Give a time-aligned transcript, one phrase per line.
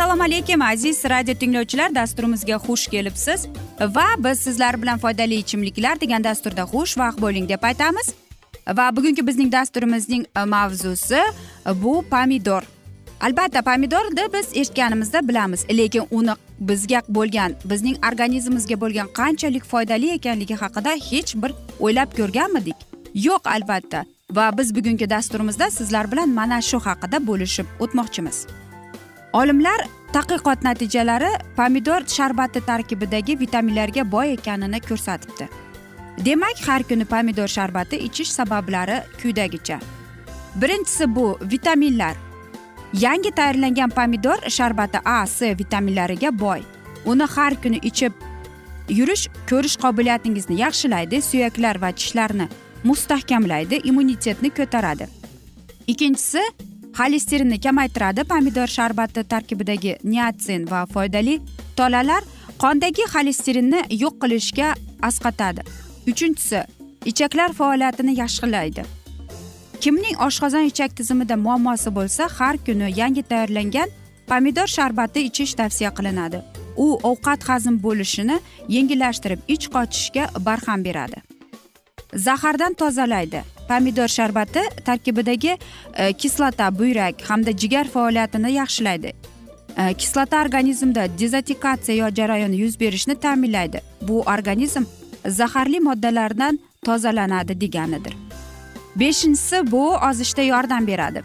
[0.00, 1.94] assalomu alaykum aziz radio tinglovchilar.
[1.94, 3.46] Dasturimizga xush kelibsiz.
[3.80, 8.14] Va biz sizlar bilan foydali ichimliklar degan dasturda xushvaqt bo'ling deb aytamiz.
[8.68, 11.20] Va bugungi bizning dasturimizning mavzusi
[11.82, 12.62] bu pomidor.
[13.20, 20.54] Albatta pomidorni biz eshitganimizda bilamiz lekin uni bizga bo'lgan bizning organizmimizga bo'lgan qanchalik foydali ekanligi
[20.54, 22.76] haqida hech bir o'ylab ko'rganmidik.
[23.14, 24.04] Yo'q albatta.
[24.30, 28.46] Va biz bugungi dasturimizda sizlar bilan mana shu haqida bo'lishib o'tmoqchimiz.
[29.32, 29.80] Olimlar
[30.12, 35.48] tadqiqot natijalari pomidor sharbati tarkibidagi vitaminlarga boy ekanini ko'rsatibdi.
[36.24, 39.78] Demak har kuni pomidor sharbati ichish sabablari quyidagicha.
[40.54, 42.29] Birinchisi bu vitaminlar.
[42.92, 46.60] Yangi tayyorlangan pomidor sharbati a c vitaminlariga boy.
[47.04, 48.12] Uni har kuni ichib
[48.88, 52.48] yurish ko'rish qobiliyatingizni yaxshilaydi suyaklar va tishlarni
[52.84, 55.06] mustahkamlaydi immunitetni ko'taradi.
[55.86, 56.42] Ikkinchisi
[56.98, 58.24] xolesterinni kamaytiradi.
[58.24, 61.40] Pomidor sharbati tarkibidagi niatsin va foydali
[61.76, 62.22] tolalar
[62.58, 65.62] qondagi xolesterinni yo'q qilishga asqatadi.
[66.10, 66.60] Uchinchisi
[67.04, 68.82] ichaklar faoliyatini yaxshilaydi.
[69.80, 73.88] Kimning oshqozon ichak tizimida muammosi bo'lsa har kuni yangi tayyorlangan
[74.30, 76.38] pomidor sharbati ichish tavsiya qilinadi.
[76.76, 78.36] U ovqat hazm bo'lishini
[78.76, 81.18] yengillashtirib ich qochishga barham beradi.
[82.26, 83.42] Zahardan tozalaydi.
[83.68, 85.52] Pomidor sharbati tarkibidagi
[85.96, 89.12] e, kislota buyrak hamda jigar faoliyatini yaxshilaydi.
[89.78, 93.80] E, kislota organizmda dezatikatsiya jarayoni yuz berishini ta'minlaydi.
[94.08, 94.84] Bu organizm
[95.26, 98.29] zaharli moddalardan tozalanadi deganidir.
[98.96, 101.22] Beshinchisi bu ozishda yordam beradi.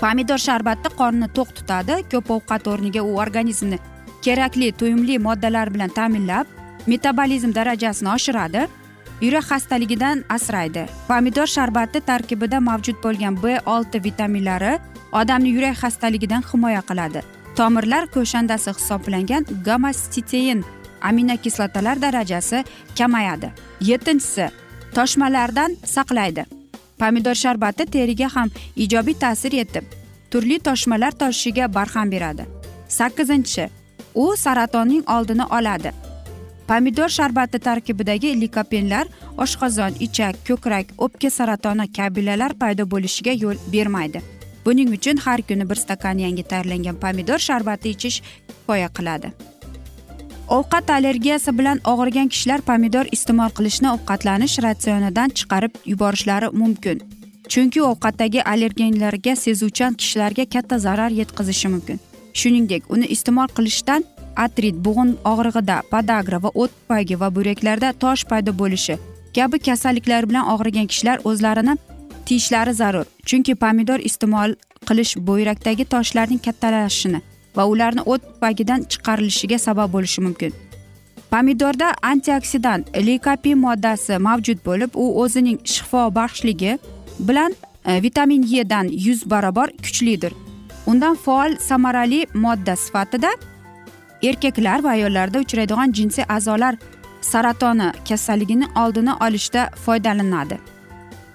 [0.00, 3.78] Pomidor sharbati qonni to'q tutadi ko'p ovqat o'rniga u organizmni
[4.24, 6.46] kerakli to'yimli moddalar bilan ta'minlab
[6.86, 8.66] metabolizm darajasini oshiradi
[9.20, 10.86] yurak xastaligidan asraydi.
[11.08, 14.78] Pomidor sharbati tarkibida mavjud bo'lgan b olti vitaminlari
[15.12, 17.20] odamni yurak xastaligidan himoya qiladi.
[17.56, 20.64] Tomirlar ko'shandasi hisoblangan gamastitein
[21.00, 22.64] aminokislotalar darajasi
[22.98, 23.48] kamayadi.
[23.80, 24.50] Yettinchisi
[24.94, 26.55] toshmalardan saqlaydi.
[26.98, 29.84] Pomidor sharbati teriga ham ijobiy ta'sir etib
[30.30, 32.44] turli toshmalar toshishiga barham beradi.
[32.88, 33.68] Sakkizinchi
[34.14, 35.92] u saratonning oldini oladi.
[36.68, 39.06] Pomidor sharbati tarkibidagi likopenlar
[39.44, 44.22] oshqozon ichak ko'krak o'pka saratoni kabilalar paydo bo'lishiga yo'l bermaydi.
[44.64, 49.30] Buning uchun har kuni bir stakan yangi tayyorlangan pomidor sharbati ichish kifoya qiladi.
[50.48, 57.02] Ovqat allergiyasi bilan og'rigan kishilar pomidor iste'mol qilishni ovqatlanish ratsionidan chiqarib yuborishlari mumkin.
[57.48, 62.00] Chunki ovqatdagi allergenlarga sezuvchan kishilarga katta zarar yetkazishi mumkin.
[62.32, 64.04] Shuningdek uni iste'mol qilishdan
[64.44, 68.98] artrit bo'g'in og'rig'ida podagra va o't tufayli va buyraklarda tosh paydo bo'lishi
[69.36, 71.74] kabi kasalliklar bilan og'rigan kishilar o'zlarini
[72.26, 73.06] tiyishlari zarur.
[73.28, 74.50] Chunki pomidor iste'mol
[74.88, 77.20] qilish buyrakdagi toshlarning kattalashishini
[77.56, 80.52] va ularni o't pagidan chiqarilishiga sabab bo'lishi mumkin.
[81.30, 86.78] Pomidorda antioksidant likopin moddasi mavjud bo'lib u o'zining shifobaxshligi
[87.28, 87.54] bilan
[87.84, 90.32] e, vitamin e dan yuz barobar kuchlidir.
[90.86, 93.30] Undan faol samarali modda sifatida
[94.22, 96.74] erkaklar va ayollarda uchraydigan jinsiy a'zolar
[97.20, 100.58] saratoni kasalligini oldini olishda foydalanadi.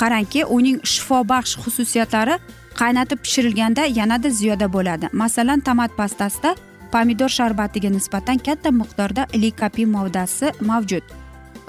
[0.02, 2.40] Qarangki uning shifobaxsh xususiyatlari
[2.80, 5.10] qaynatib pishirilganda yanada ziyoda bo'ladi.
[5.14, 6.56] Masalan tomat pastasida
[6.92, 11.04] pomidor sharbatiga nisbatan katta miqdorda likopin moddasi mavjud.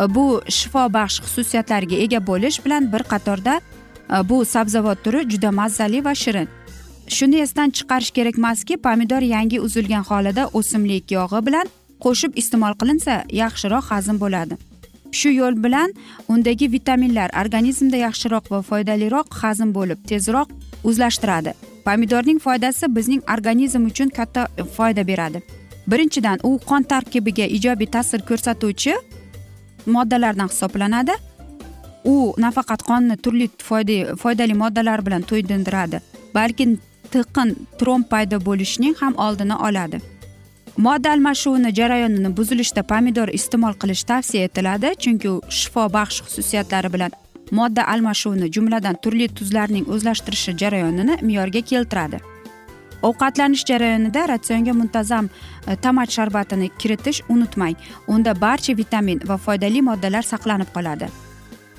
[0.09, 6.15] Bu shifobaxsh xususiyatlarga ega bo'lish bilan bir qatorda e, bu sabzavot turi juda mazali va
[6.15, 6.49] shirin.
[7.17, 11.67] Shuni esdan chiqarish kerak emaski pomidor yangi uzilgan holida o'simlik yog'i bilan
[12.05, 14.55] qo'shib iste'mol qilinsa yaxshiroq hazm bo'ladi.
[15.19, 15.95] Shu yo'l bilan
[16.29, 20.49] undagi vitaminlar organizmda yaxshiroq va foydaliroq hazm bo'lib tezroq
[20.85, 21.55] o'zlashtiradi.
[21.85, 25.43] Pomidorning foydasi bizning organizm uchun katta e, foyda beradi.
[25.87, 28.95] Birinchidan u qon tarkibiga ijobiy ta'sir ko'rsatuvchi
[29.87, 31.13] moddalardan hisoblanadi.
[32.05, 33.51] U nafaqat qonni turli
[34.23, 36.01] foydali moddalar bilan to'ydiradi
[36.35, 36.67] balki
[37.13, 40.01] tiqin tromb paydo bo'lishining ham oldini oladi.
[40.77, 47.13] Modda almashuvini jarayonini buzilishda pomidor iste'mol qilish tavsiya etiladi chunki u shifobaxsh xususiyatlari bilan
[47.59, 52.21] modda almashuvini jumladan turli tuzlarning o'zlashtirishi jarayonini me'yorga keltiradi.
[53.09, 55.29] Ovqatlanish jarayonida ratsionga muntazam
[55.67, 57.77] e, tomat sharbatini kiritish unutmang.
[58.07, 61.09] Unda barcha vitamin va foydali moddalar saqlanib qoladi.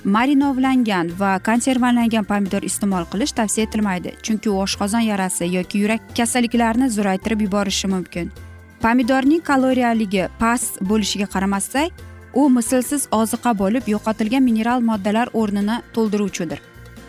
[0.04, 6.90] Marinovlangan va konservalangan pomidor iste'mol qilish tavsiya etilmaydi chunki u oshqozon yarasi yoki yurak kasalliklarini
[6.96, 8.32] zo'raytirib yuborishi mumkin.
[8.82, 11.88] Pomidorning kaloriyaligi past bo'lishiga qaramasdan
[12.34, 16.60] u mislsiz oziqa bo'lib yo'qotilgan mineral moddalar o'rnini to'ldiruvchidir.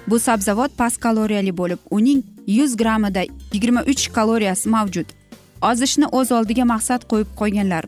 [0.08, 3.22] Bu sabzavot past kaloriyali bo'lib uning yuz grammida
[3.54, 5.08] yigirma uch kaloriyasi mavjud.
[5.62, 7.86] Ozishni o'z oldiga maqsad qo'yib qo'yganlar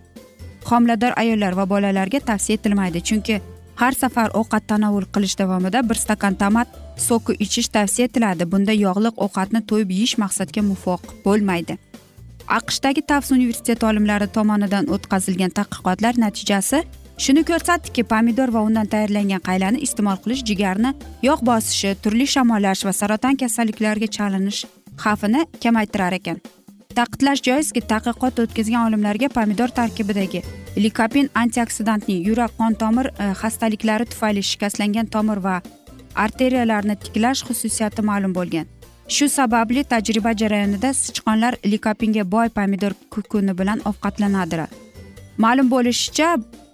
[0.69, 3.39] homilador ayollar va bolalarga tavsiya etilmaydi chunki
[3.81, 6.67] har safar ovqat tanovul qilish davomida bir stakan tomat
[7.07, 8.51] soki ichish tavsiya etiladi.
[8.51, 11.77] Bunda yog'liq ovqatni to'yib yeyish maqsadga muvofiq bo'lmaydi.
[12.59, 16.83] Aqshdagi tafs universiteti olimlari tomonidan o'tkazilgan tadqiqotlar natijasi
[17.17, 20.91] shuni ko'rsatdiki pomidor va undan tayyorlangan qaylani iste'mol qilish jigarni
[21.27, 24.59] yog' bosishi turli shamollash va saraton kasalliklariga chalinish
[25.03, 26.37] xavfini kamaytirar ekan.
[26.97, 30.43] Ta'kidlash joizki tadqiqot o'tkazgan olimlarga pomidor tarkibidagi
[30.85, 35.61] likopin antioksidantning yurak qon tomir e, xastaliklari tufayli shikastlangan tomir va
[36.25, 38.65] arteriyalarni tiklash xususiyati ma'lum bo'lgan.
[39.15, 44.69] Shu sababli tajriba jarayonida sichqonlar likopinga boy pomidor kukuni bilan ovqatlanadilar
[45.37, 46.29] ma'lum bo'lishicha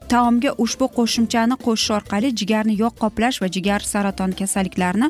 [0.09, 5.09] taomga ushbu qo'shimchani qo'shish orqali jigarni yog' qoplash va jigar saraton kasalliklarini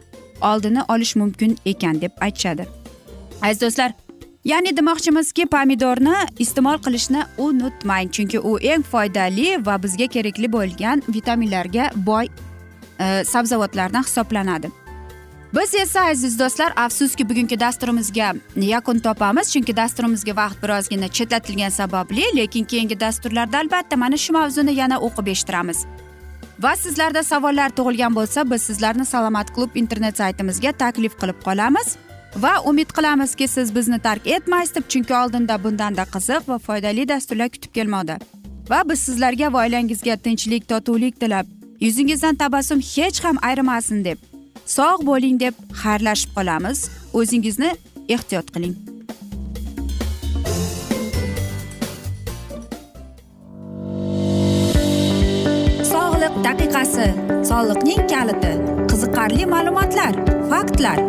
[0.52, 2.68] oldini olish mumkin ekan deb aytishadi.
[3.42, 3.92] Aziz do'stlar
[4.52, 11.90] ya'ni demoqchimizki pomidorni iste'mol qilishni unutmang chunki u eng foydali va bizga kerakli bo'lgan vitaminlarga
[11.96, 12.26] boy
[13.00, 14.72] e, sabzavotlardan hisoblanadi.
[15.56, 22.24] Biz esa aziz do'stlar afsuski bugungi dasturimizga yakun topamiz chunki dasturimizga vaqt birozgina chetlatilgani sababli
[22.36, 25.86] lekin keyingi dasturlarda albatta mana shu mavzuni yana o'qib eshittiramiz.
[26.64, 31.88] Va sizlarda savollar tug'ilgan bo'lsa biz sizlarni salomat klub internet saytimizga taklif qilib qolamiz.
[32.36, 37.50] Va umid qilamizki siz bizni tark etmaysiz deb chunki oldinda bundanda qiziq va foydali dasturlar
[37.50, 38.18] kutib kelmoqda.
[38.70, 41.46] Va biz sizlarga va oilangizga tinchlik totuvlik tilab
[41.80, 44.33] yuzingizdan tabassum hech ham ayrimasin deb
[44.66, 46.90] sog' bo'ling deb xayrlashib qolamiz.
[47.14, 47.72] O'zingizni
[48.16, 48.76] ehtiyot qiling.
[55.92, 57.08] Sog'liq daqiqasi
[57.50, 58.54] soliqning kaliti
[58.92, 60.14] qiziqarli ma'lumotlar
[60.52, 61.00] faktlar.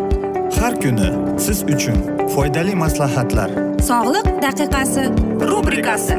[0.61, 1.08] Har kuni
[1.44, 1.99] siz uchun
[2.34, 3.50] foydali maslahatlar.
[3.90, 5.04] Sog'liq daqiqasi
[5.50, 6.18] rubrikasi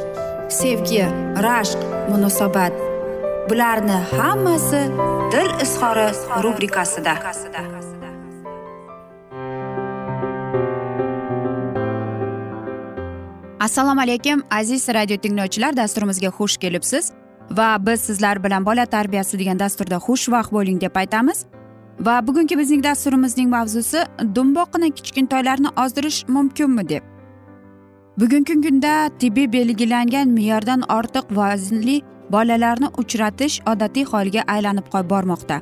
[0.51, 1.05] sevgi
[1.45, 1.79] rashq
[2.09, 2.73] munosabat.
[3.49, 4.81] Bularni hammasi
[5.31, 6.07] dil izhori
[6.43, 7.13] rubrikasida.
[13.59, 17.11] Assalomu alaykum aziz radio tinglovchilar dasturimizga xush kelibsiz.
[17.51, 21.45] Va biz sizlar bilan bola tarbiyasi degan dasturda xushvaqt bo'ling deb aytamiz.
[21.99, 24.03] Va bugungi bizning dasturimizning mavzusi
[24.35, 27.10] dumboqqina kichkintoylarni ozdirish mumkinmi deb.
[28.19, 35.61] Bugungi kunda tibbiy belgilangan me'yordan ortiq vaznli bolalarni uchratish odatiy holga aylanib bormoqda.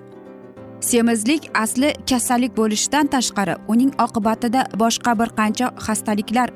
[0.81, 6.49] Semizlik asli kasallik bo'lishidan tashqari uning oqibatida boshqa bir qancha xastaliklar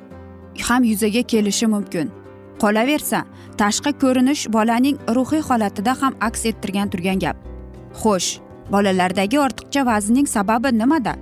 [0.67, 2.11] ham yuzaga kelishi mumkin.
[2.61, 3.19] Qolaversa
[3.57, 7.37] tashqi ko'rinish bolaning ruhiy holatida ham aks ettirgan turgan gap.
[8.01, 8.39] Xo'sh
[8.71, 11.13] bolalardagi ortiqcha vaznning sababi nimada?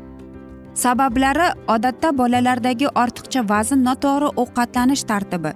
[0.73, 2.87] Sabablari odatda bolalardagi
[3.31, 5.51] ortiqcha vazn noto'g'ri ovqatlanish tartibi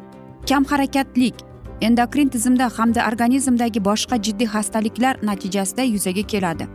[0.50, 1.36] kam harakatlik
[1.82, 6.68] endokrin tizimda hamda organizmdagi boshqa jiddiy xastaliklar natijasida yuzaga keladi.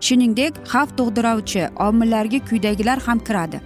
[0.00, 3.58] Shuningdek xavf tug'diruvchi omillarga quyidagilar ham kiradi.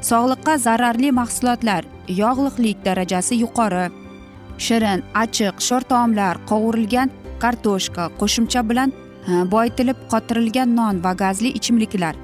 [0.00, 3.86] Sog'liqqa zararli mahsulotlar yog'liqlik darajasi yuqori
[4.64, 7.08] shirin achiq sho'r taomlar qovurilgan
[7.42, 8.90] kartoshka qo'shimcha bilan
[9.30, 12.14] e, boyitilib qotirilgan non va gazli ichimliklar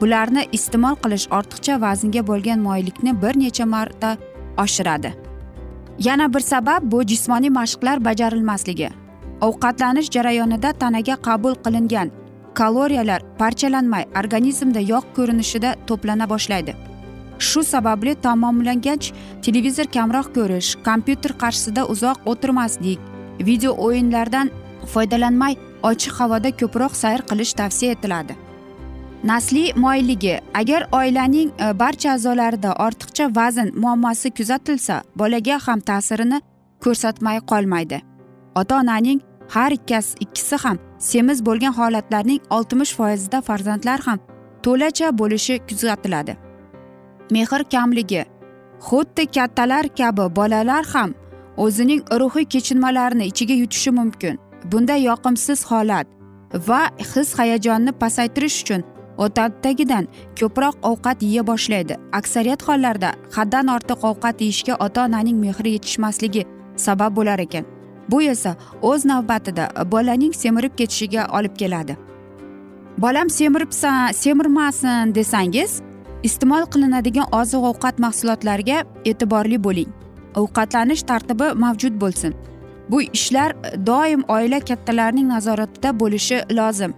[0.00, 4.16] bularni iste'mol qilish ortiqcha vaznga bo'lgan moyillikni bir necha marta
[4.64, 5.14] oshiradi.
[5.98, 8.90] Yana bir sabab bu jismoniy mashqlar bajarilmasligi.
[9.40, 12.10] Ovqatlanish jarayonida tanaga qabul qilingan
[12.54, 16.74] kaloriyalar parchalanmay organizmda yog' ko'rinishida to'plana boshlaydi.
[17.38, 19.12] Shu sababli tamomlangach
[19.44, 22.98] televizor kamroq ko'rish kompyuter qarshisida uzoq o'tirmaslik
[23.48, 24.50] video o'yinlardan
[24.92, 25.54] foydalanmay
[25.90, 28.45] ochiq havoda ko'proq sayr qilish tavsiya etiladi.
[29.24, 36.40] Nasliy moyilligi agar oilaning e, barcha a'zolarida ortiqcha vazn muammosi kuzatilsa bolaga ham ta'sirini
[36.84, 38.00] ko'rsatmay qolmaydi.
[38.54, 44.18] Ota onaning har ikkasi ikkisi ham semiz bo'lgan holatlarning oltmish foizida farzandlar ham
[44.62, 46.36] to'lacha bo'lishi kuzatiladi.
[47.30, 48.24] Mehr kamligi
[48.88, 51.14] xuddi kattalar kabi bolalar ham
[51.56, 54.38] o'zining ruhiy kechinmalarini ichiga yutishi mumkin.
[54.72, 56.06] Bunday yoqimsiz holat
[56.68, 58.82] va his hayajonni pasaytirish uchun
[59.18, 60.08] odatdagidan
[60.40, 61.96] ko'proq ovqat yeya boshlaydi.
[62.12, 66.44] Aksariyat hollarda haddan ortiq ovqat yeyishga ota onaning mehri yetishmasligi
[66.76, 67.64] sabab bo'lar ekan.
[68.08, 71.96] Bu esa o'z navbatida bolaning semirib ketishiga olib keladi.
[72.98, 75.80] Bolam semiribsan semirmasin desangiz
[76.22, 79.90] iste'mol qilinadigan oziq ovqat mahsulotlariga e'tiborli bo'ling.
[80.40, 82.34] Ovqatlanish tartibi mavjud bo'lsin.
[82.90, 83.52] Bu ishlar
[83.86, 86.94] doim oila kattalarining nazoratida bo'lishi lozim.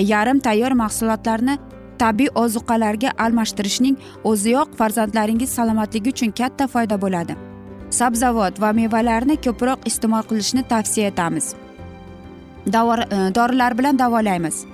[0.00, 1.58] Yarim tayyor mahsulotlarni
[1.98, 7.36] tabiiy ozuqalarga almashtirishning o'ziyoq farzandlaringiz salomatligi uchun katta foyda bo'ladi.
[7.90, 11.54] Sabzavot va mevalarni ko'proq iste'mol qilishni tavsiya etamiz.
[12.66, 14.64] E, dorilar bilan davolaymiz.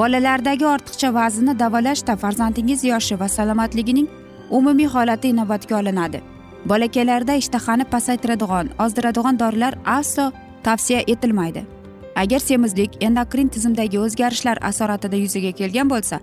[0.00, 4.08] Bolalardagi ortiqcha vaznni davolashda farzandingiz yoshi va salomatligining
[4.50, 6.20] umumiy holati inobatga olinadi.
[6.66, 11.77] Bolakaylarda ishtahani pasaytiradigan ozdiradigan dorilar aslo tavsiya etilmaydi.
[12.22, 16.20] Agar semizlik endokrin tizimdagi o'zgarishlar asoratida yuzaga kelgan bo'lsa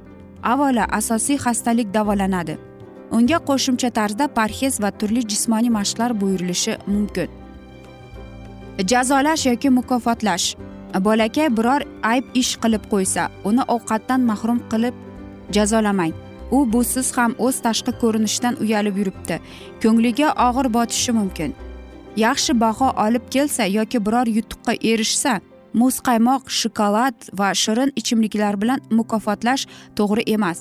[0.51, 2.57] avvalo asosiy xastalik davolanadi.
[3.11, 7.29] Unga qo'shimcha tarzda parhez va turli jismoniy mashqlar buyurilishi mumkin.
[8.91, 10.47] Jazolash yoki mukofotlash.
[11.05, 14.95] Bolakay biror ayb ish qilib qo'ysa uni ovqatdan mahrum qilib
[15.55, 16.13] jazolamang.
[16.51, 19.35] U busiz ham o'z tashqi ko'rinishidan uyalib yuribdi.
[19.83, 21.51] Ko'ngliga og'ir botishi mumkin.
[22.25, 25.33] Yaxshi baho olib kelsa yoki biror yutuqqa erishsa
[25.81, 29.67] muzqaymoq shokolad va shirin ichimliklar bilan mukofotlash
[29.97, 30.59] to'g'ri emas.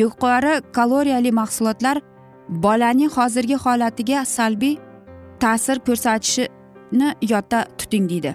[0.00, 2.00] Yuqori kaloriyali mahsulotlar
[2.48, 4.76] bolaning hozirgi holatiga salbiy
[5.40, 8.34] ta'sir ko'rsatishini yodda tuting deydi.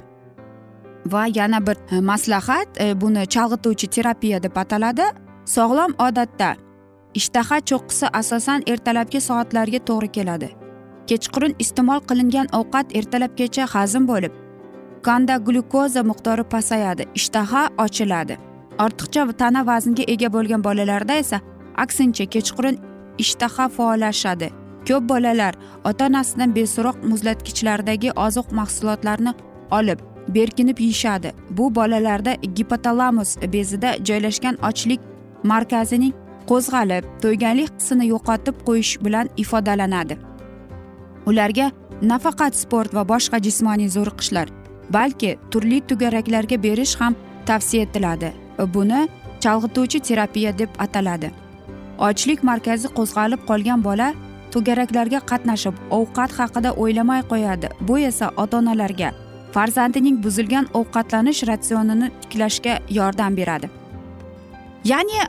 [1.11, 1.77] Va yana bir
[2.11, 5.05] maslahat e, buni chalg'ituvchi terapiya deb ataladi.
[5.45, 6.55] Sog'lom odatda
[7.19, 10.49] ishtaha cho'qqisi asosan ertalabki soatlarga to'g'ri keladi.
[11.09, 14.33] Kechqurun iste'mol qilingan ovqat ertalabgacha hazm bo'lib
[15.07, 18.37] qonda glyukoza miqdori pasayadi ishtaha ochiladi.
[18.83, 21.37] Ortiqcha tana vaznga ega bo'lgan bolalarda esa
[21.83, 22.75] aksincha kechqurun
[23.23, 24.47] ishtaha faollashadi.
[24.87, 25.53] Ko'p bolalar
[25.89, 29.33] ota onasidan beso'roq muzlatgichlardagi oziq mahsulotlarni
[29.77, 29.99] olib
[30.35, 31.33] berkinib yeyishadi.
[31.49, 35.01] Bu bolalarda gipotalamus bezida joylashgan ochlik
[35.43, 36.13] markazining
[36.49, 40.17] qo'zg'alib to'yganlik hissini yo'qotib qo'yish bilan ifodalanadi.
[41.29, 44.60] Ularga nafaqat sport va boshqa jismoniy zo'riqishlar
[44.93, 48.29] balki turli to'garaklarga berish ham tavsiya etiladi.
[48.75, 49.07] Buni
[49.43, 51.31] chalg'ituvchi terapiya deb ataladi.
[52.07, 54.13] Ochlik markazi qo'zg'alib qolgan bola
[54.53, 57.67] to'garaklarga qatnashib ovqat haqida o'ylamay qo'yadi.
[57.87, 59.09] Bu esa ota onalarga
[59.55, 63.69] farzandining buzilgan ovqatlanish ratsionini tiklashga yordam beradi.
[64.91, 65.21] Ya'ni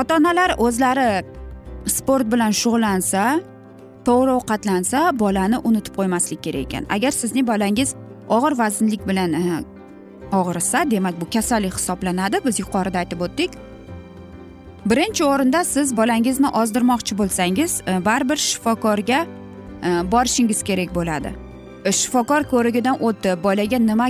[0.00, 1.08] ota onalar o'zlari
[1.86, 3.22] sport bilan shug'ullansa
[4.06, 6.84] to'g'ri ovqatlansa bolani unutib qo'ymaslik kerak ekan.
[6.96, 7.94] Agar sizning bolangiz
[8.36, 9.64] og'ir vaznlik bilan e,
[10.32, 12.40] og'risa demak bu kasallik hisoblanadi.
[12.46, 13.50] Biz yuqorida aytib o'tdik.
[14.90, 21.34] Birinchi o'rinda siz bolangizni ozdirmoqchi bo'lsangiz e, baribir shifokorga e, borishingiz kerak bo'ladi.
[22.00, 24.08] Shifokor ko'rigidan o'tib bolaga nima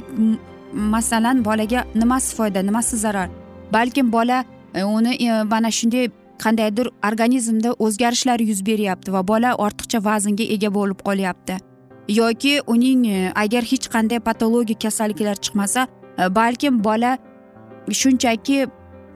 [0.72, 3.28] masalan bolaga nimasi foyda nimasi zarar?
[3.72, 4.44] Balkim bola
[4.84, 6.10] uni mana shunday
[6.44, 11.69] qandaydir organizmda o'zgarishlar yuz beryapti va bola ortiqcha vaznga ega bo'lib qolyapti.
[12.10, 15.86] Yoki uning e, agar hech qanday patologik kasalliklar chiqmasa
[16.18, 17.18] e, balkim bola
[18.00, 18.66] shunchaki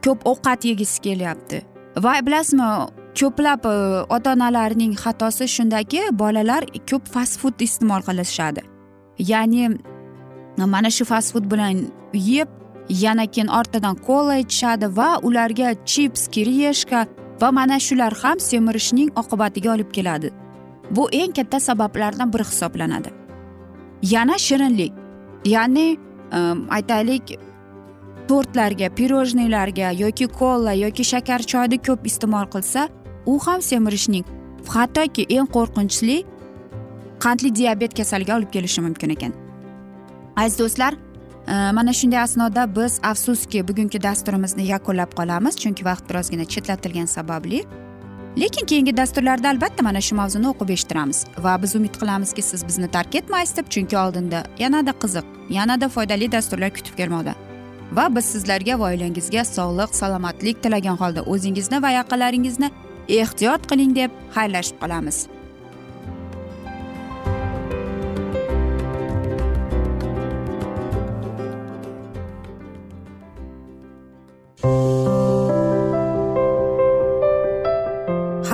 [0.04, 1.62] ko'p ovqat yegisi kelyapti.
[2.04, 2.68] Va bilasizmi
[3.20, 3.74] ko'plab e,
[4.16, 8.62] ota onalarning xatosi shundaki bolalar ko'p fast food iste'mol qilishadi.
[9.18, 9.64] Ya'ni
[10.74, 12.48] mana shu fast food bilan yeb
[13.02, 17.06] yana keyin ortidan kola ichishadi va ularga chips kireshka
[17.40, 20.43] va mana shular ham semirishning oqibatiga olib keladi.
[20.90, 23.08] Bu eng katta sabablardan biri hisoblanadi.
[24.02, 24.92] Yana shirinlik
[25.44, 25.98] ya'ni
[26.32, 27.38] ehm, aytaylik
[28.28, 32.88] tortlarga pirojnilarga yoki kola yoki shakar choyni ko'p iste'mol qilsa
[33.26, 34.24] u ham semirishning
[34.68, 36.24] hattoki eng qo'rqinchli
[37.24, 39.32] qandli diabet kasaliga olib kelishi mumkin ekan.
[40.36, 46.44] Aziz do'stlar ehm, mana shunday asnoda biz afsuski bugungi dasturimizni yakunlab qolamiz chunki vaqt birozgina
[46.44, 47.64] chetlatilgani sababli.
[48.36, 51.24] Lekin keyingi dasturlarda albatta mana shu mavzuni o'qib eshittiramiz.
[51.38, 56.32] Va biz umid qilamizki siz bizni tark etmaysiz deb chunki oldinda yanada qiziq yanada foydali
[56.32, 57.34] dasturlar kutib kelmoqda.
[57.92, 62.70] Va biz sizlarga va oilangizga sog'lik salomatlik tilagan holda o'zingizni va yaqinlaringizni
[63.08, 65.26] ehtiyot qiling deb xayrlashib qolamiz.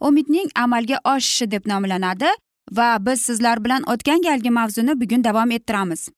[0.00, 2.30] umidning amalga oshishi deb nomlanadi
[2.72, 6.08] va biz sizlar bilan o'tgan galgi mavzuni bugun davom ettiramiz.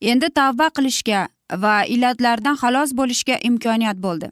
[0.00, 1.28] Endi tavba qilishga
[1.62, 4.30] va illatlardan xalos bo'lishga imkoniyat bo'ldi.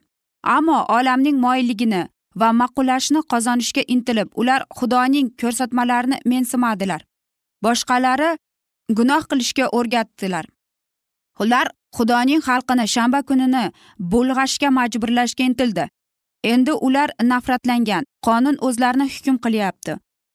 [0.56, 2.02] Ammo olamning moyilligini
[2.40, 7.00] va ma'qullashni qozonishga intilib ular xudoning ko'rsatmalarini mensimadilar.
[7.64, 8.30] Boshqalari
[8.98, 10.46] gunoh qilishga o'rgatdilar.
[11.40, 13.64] Ular xudoning xalqini shanba kunini
[14.12, 15.84] bulg'ashga majburlashga intildi.
[16.52, 19.92] Endi ular nafratlangan qonun o'zlarini hukm qilyapti.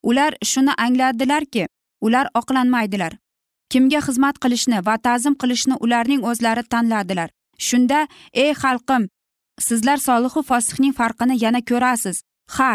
[0.10, 1.68] Ular shuni angladilarki
[2.06, 3.14] ular oqlanmaydilar.
[3.72, 7.30] Kimga xizmat qilishni va ta'zim qilishni ularning o'zlari tanladilar
[7.68, 8.00] shunda
[8.44, 9.08] ey xalqim
[9.68, 12.24] sizlar solihu fosihning farqini yana ko'rasiz.
[12.56, 12.72] Ha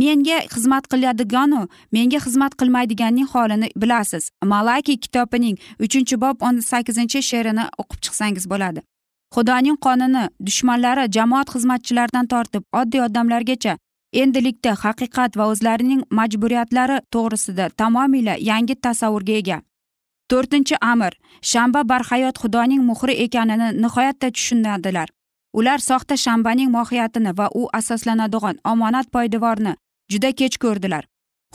[0.00, 1.62] menga xizmat qiladiganu
[1.96, 4.30] menga xizmat qilmaydiganning holini bilasiz.
[4.52, 8.80] Malaki kitobining uchinchi bob o'n sakkizinchi she'rini o'qib chiqsangiz bo'ladi.
[9.34, 13.76] Xudoning qonuni dushmanlari jamoat xizmatchilaridan tortib oddiy odamlargacha
[14.22, 19.58] endilikda haqiqat va o'zlarining majburiyatlari to'g'risida tamomila yangi tasavvurga ega.
[20.30, 21.12] To'rtinchi amr
[21.50, 25.08] shanba barhayot xudoning muhri ekanini nihoyatda tushunadilar.
[25.58, 29.72] Ular soxta shanbaning mohiyatini va u asoslanadigan omonat poydevorni
[30.12, 31.04] juda kech ko'rdilar.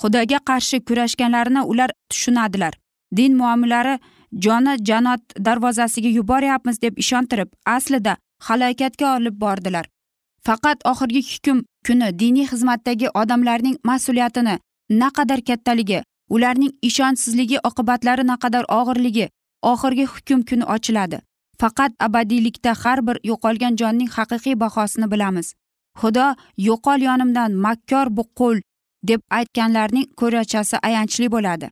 [0.02, 2.74] Xudoga qarshi kurashganlarini ular tushunadilar.
[3.18, 4.00] Din muomilari
[4.46, 9.86] joni jannat darvozasiga yuboryapmiz deb ishontirib aslida halokatga olib bordilar.
[10.46, 14.56] Faqat oxirgi hukm kuni diniy xizmatdagi odamlarning mas'uliyatini
[14.90, 19.30] naqadar kattaligi ularning ishonchsizligi oqibatlari naqadar og'irligi
[19.72, 21.20] oxirgi hukm kuni ochiladi.
[21.62, 25.54] Faqat abadiylikda har bir yo'qolgan jonning haqiqiy bahosini bilamiz.
[26.02, 28.58] Xudo yo'qol yonimdan makkor bu qo'l
[29.10, 31.70] deb aytganlarning ko'rachasi ayanchli bo'ladi.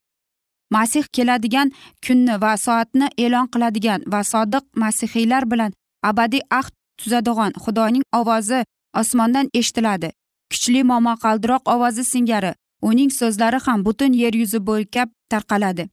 [0.75, 1.71] Masih keladigan
[2.05, 5.71] kunni va soatni e'lon qiladigan va sodiq masihiylar bilan
[6.10, 8.60] abadiy ahd tuzadigan xudoning ovozi
[9.01, 10.10] osmondan eshitiladi.
[10.51, 12.51] Kuchli momaqaldiroq ovozi singari
[12.89, 15.84] uning so'zlari ham butun yer yuzi bo'ylab tarqaladi.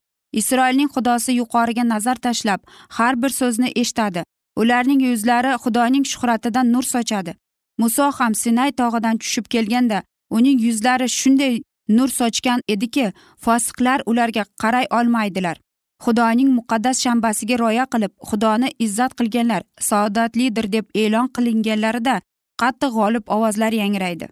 [0.40, 2.60] Isroilning xudosi yuqoriga nazar tashlab
[2.96, 4.22] har bir so'zni eshitadi.
[4.60, 7.32] Ularning yuzlari xudoning shuhratidan nur sochadi.
[7.78, 10.02] Muso ham sinay tog'idan tushib kelganda
[10.36, 11.54] uning yuzlari shunday
[11.88, 13.12] nur sochgan ediki
[13.44, 15.56] fosiqlar ularga qaray olmaydilar.
[16.04, 22.20] Xudoning muqaddas shanbasiga rioya qilib xudoni izzat qilganlar saodatlidir deb e'lon qilinganlarida
[22.62, 24.28] qattiq g'olib ovozlar yangraydi.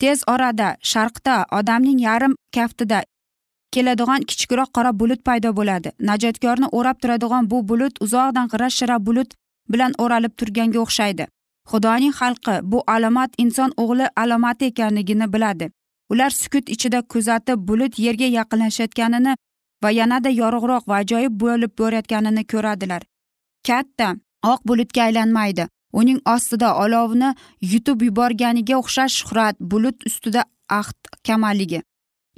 [0.00, 3.02] Tez orada sharqda odamning yarim kaftida
[3.74, 5.90] keladigan kichikroq qora bulut paydo bo'ladi.
[6.08, 9.30] Najotkorni o'rab turadigan bu bulut uzoqdan g'ira shira bulut
[9.72, 11.24] bilan o'ralib turganga o'xshaydi.
[11.70, 15.70] Xudoning xalqi bu alomat inson o'g'li alomati ekanligini biladi.
[16.14, 19.36] Ular sukut ichida kuzatib bulut yerga yaqinlashayotganini
[19.82, 23.02] va yanada yorug'roq va ajoyib bo'lib borayotganini ko'radilar.
[23.68, 24.08] Katta
[24.52, 25.64] oq bulutga aylanmaydi.
[26.00, 27.28] Uning ostida olovni
[27.72, 30.42] yutib yuborganiga o'xshash shuhrat bulut ustida
[30.80, 31.80] ahd kamalligi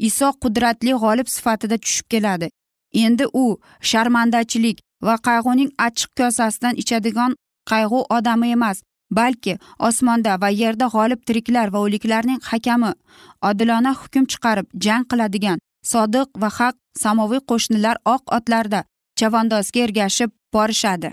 [0.09, 2.49] iso qudratli g'olib sifatida tushib keladi.
[3.05, 3.45] Endi u
[3.91, 7.33] sharmandachilik va qayg'uning achchiq kosasidan ichadigan
[7.71, 12.92] qayg'u odami emas balki osmonda va yerda g'olib tiriklar va o'liklarning hakami
[13.51, 15.59] odilona hukm chiqarib jang qiladigan
[15.92, 18.85] sodiq va haq samoviy qo'shnilar oq otlarda
[19.19, 21.11] chavandozga ergashib borishadi.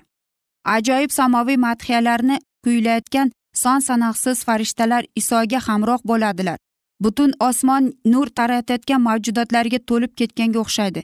[0.75, 6.57] Ajoyib samoviy madhiyalarni kuylayotgan son sanoqsiz farishtalar isoga hamroh bo'ladilar.
[7.03, 11.01] Butun osmon nur taratayotgan mavjudotlarga to'lib ketganga o'xshaydi.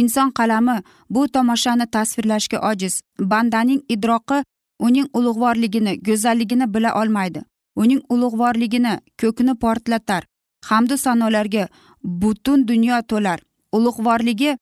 [0.00, 0.76] Inson qalami
[1.10, 2.94] bu tomoshani tasvirlashga ojiz.
[3.32, 4.38] Bandaning idroqi
[4.78, 7.42] uning ulug'vorligini go'zalligini bila olmaydi.
[7.76, 10.22] Uning ulug'vorligini ko'kni portlatar.
[10.64, 11.68] Hamdu sanolarga
[12.04, 13.40] butun dunyo to'lar.
[13.72, 14.56] Ulug'vorligi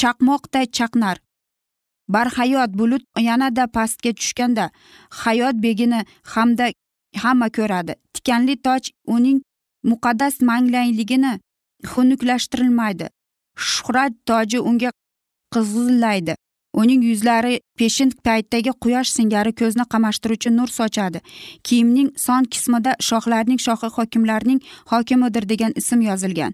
[0.00, 1.16] chaqmoqday chaqnar.
[2.08, 4.70] Barhayot bulut yanada pastga tushganda
[5.10, 6.66] hayot begini hamda
[7.22, 7.94] hamma ko'radi.
[8.14, 9.38] Tikanli toj uning
[9.90, 11.32] muqaddas manglayligini
[11.90, 13.06] xunuklashtirilmaydi
[13.56, 14.90] shuhrat toji unga
[15.54, 16.34] qizillaydi.
[16.80, 21.20] Uning yuzlari peshin paytdagi quyosh singari ko'zni qamashtiruvchi nur sochadi.
[21.66, 24.60] Kiyimning son qismida shohlarning shohi hokimlarning
[24.92, 26.52] hokimidir degan ism yozilgan.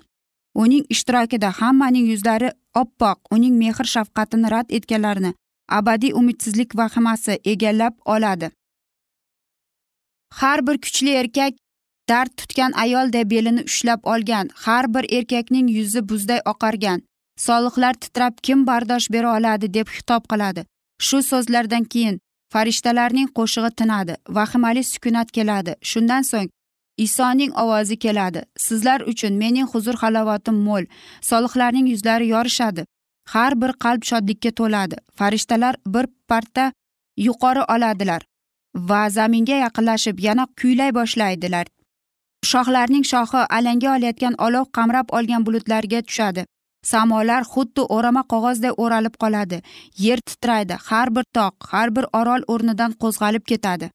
[0.54, 2.50] Uning ishtirokida hammaning yuzlari
[2.82, 5.32] oppoq uning mehr shafqatini rad etganlarni
[5.78, 8.50] abadiy umidsizlik vahimasi egallab oladi.
[10.38, 11.54] Har bir kuchli erkak
[12.08, 17.02] dard tutgan ayolday belini ushlab olgan har bir erkakning yuzi buzday oqargan
[17.46, 20.64] soliqlar titrab kim bardosh bera oladi deb xitob qiladi.
[21.06, 22.20] Shu so'zlardan keyin
[22.52, 25.72] farishtalarning qo'shig'i tinadi vahimali sukunat keladi.
[25.90, 26.48] Shundan so'ng
[27.06, 28.40] isoning ovozi keladi.
[28.66, 30.84] Sizlar uchun mening huzur halovatim mo'l.
[31.30, 32.84] Soliqlarning yuzlari yorishadi.
[33.32, 34.96] Har bir qalb shodlikka to'ladi.
[35.18, 36.72] Farishtalar bir parta
[37.26, 38.22] yuqori oladilar
[38.74, 41.66] va zaminga yaqinlashib yana kuylay boshlaydilar.
[42.50, 46.44] Shoxlarning shoxi alanga olayotgan olov qamrab olgan bulutlarga tushadi.
[46.82, 49.62] Samolar xuddi o'rama qog'ozday o'ralib qoladi.
[49.96, 50.74] Yer titraydi.
[50.88, 53.90] Har bir tog' har bir orol o'rnidan qo'zg'alib ketadi.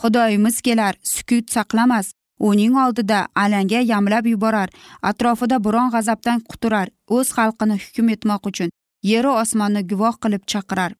[0.00, 2.12] Xudoyimiz kelar sukut saqlamas.
[2.48, 4.68] Uning oldida alanga yamlab yuborar.
[5.02, 8.70] Atrofida biron g'azabdan quturar o'z xalqini hukm etmoq uchun.
[9.02, 10.92] Yeru osmonni guvoh qilib chaqirar.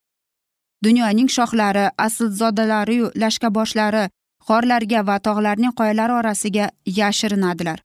[0.85, 4.05] Dunyoning shohlari aslzodalariyu lashkaboshlari
[4.49, 6.67] g'orlarga va tog'larning qoyalari orasiga
[7.01, 7.79] yashirinadilar.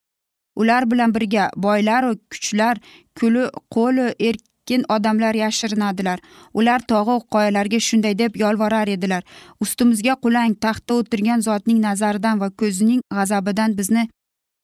[0.55, 2.77] Ular bilan birga boylaru kuchlar
[3.19, 3.43] kuli
[3.75, 6.19] qo'li erkin odamlar yashirinadilar.
[6.53, 9.23] Ular tog'u qoyalarga shunday deb yolvorar edilar.
[9.59, 14.09] Ustimizga qulang taxtda o'tirgan zotning nazaridan va ko'zining g'azabidan bizni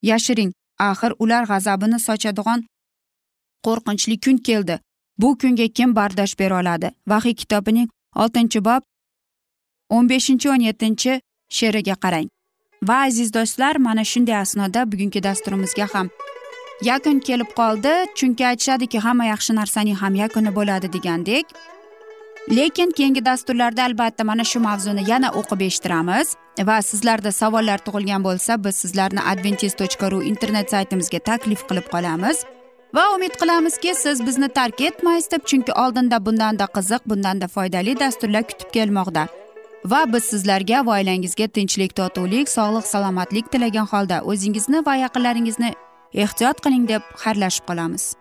[0.01, 0.51] yashiring.
[0.79, 2.65] Axir ular g'azabini sochadigan
[3.65, 4.79] qo'rqinchli kun keldi.
[5.21, 6.87] Bu kunga kim bardosh bera oladi?
[7.07, 8.81] Vahiy kitobining oltinchi bob
[9.95, 11.19] o'n beshinchi o'n yettinchi
[11.57, 12.27] she'riga qarang.
[12.87, 16.07] Va aziz do'stlar mana shunday asnoda bugungi dasturimizga ham
[16.89, 17.93] yakun kelib qoldi.
[18.17, 21.45] Chunki aytishadiki hamma yaxshi narsaning ham yakuni bo'ladi degandek.
[22.57, 26.27] Lekin keyingi dasturlarda albatta mana shu mavzuni yana o'qib eshittiramiz.
[26.69, 32.37] Va sizlarda savollar tug'ilgan bo'lsa biz sizlarni adventis tochka ru internet saytimizga taklif qilib qolamiz.
[32.95, 38.43] Va umid qilamizki siz bizni tark etmaysiz deb chunki oldinda bundanda qiziq bundanda foydali dasturlar
[38.49, 39.27] kutib kelmoqda.
[39.85, 45.73] Va biz sizlarga va oilangizga tinchlik totuvlik sog'lik salomatlik tilagan holda o'zingizni va yaqinlaringizni
[46.13, 48.15] ehtiyot qiling deb xayrlashib qolamiz.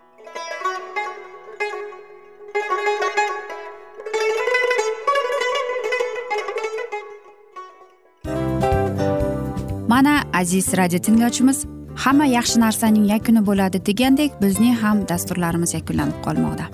[9.87, 16.65] Mana aziz radio tinglovchimiz hamma yaxshi narsaning yakuni bo'ladi degandek bizning ham dasturlarimiz yakunlanib qolmoqda.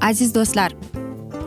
[0.00, 0.70] Aziz do'stlar